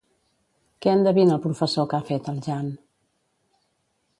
[0.85, 2.73] Què endevina el professor que ha fet el Jan?